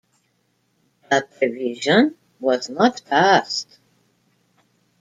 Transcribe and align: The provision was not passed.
The 1.11 1.27
provision 1.37 2.17
was 2.39 2.69
not 2.71 3.03
passed. 3.05 3.77